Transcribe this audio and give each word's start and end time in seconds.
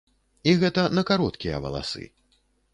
І 0.51 0.55
гэта 0.63 0.85
на 0.99 1.05
кароткія 1.11 1.63
валасы. 1.69 2.05